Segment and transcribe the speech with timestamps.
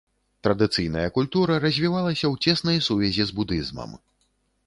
[0.45, 3.91] Традыцыйная культура развівалася ў цеснай сувязі з будызмам.